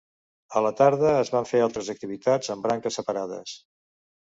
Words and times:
A 0.59 0.63
la 0.65 0.71
tarda 0.79 1.11
es 1.25 1.31
van 1.35 1.49
fer 1.51 1.61
altres 1.67 1.93
activitats 1.95 2.51
amb 2.57 2.67
branques 2.69 3.01
separades. 3.03 3.57